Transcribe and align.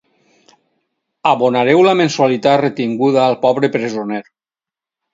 Abonareu 1.33 1.85
la 1.89 1.95
mensualitat 2.01 2.65
retinguda 2.65 3.25
al 3.29 3.39
pobre 3.47 3.73
presoner. 3.81 4.27